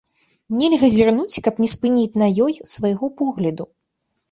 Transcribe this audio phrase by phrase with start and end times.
[0.61, 3.71] Нельга зірнуць, каб не спыніць на ёй свайго погляду.